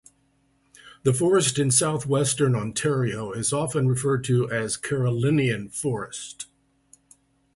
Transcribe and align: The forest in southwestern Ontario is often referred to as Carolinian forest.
The 1.03 1.13
forest 1.13 1.59
in 1.59 1.69
southwestern 1.69 2.55
Ontario 2.55 3.31
is 3.33 3.53
often 3.53 3.87
referred 3.87 4.23
to 4.23 4.49
as 4.49 4.75
Carolinian 4.75 5.69
forest. 5.69 6.47